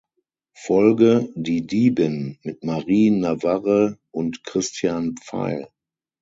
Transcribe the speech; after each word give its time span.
Folge 0.55 1.29
"Die 1.35 1.67
Diebin" 1.67 2.39
mit 2.41 2.63
Marie 2.63 3.11
Navarre 3.11 3.99
und 4.09 4.43
Christian 4.43 5.13
Pfeil. 5.23 5.67